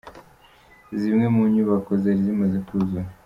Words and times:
Zimwe 0.99 1.25
mu 1.35 1.43
nyubako 1.53 1.91
zari 2.01 2.19
zimaze 2.25 2.57
kuzura. 2.67 3.07